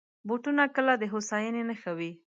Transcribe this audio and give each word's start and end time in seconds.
بوټونه 0.27 0.63
کله 0.75 0.93
د 0.97 1.03
هوساینې 1.13 1.61
نښه 1.69 1.91
وي. 1.97 2.11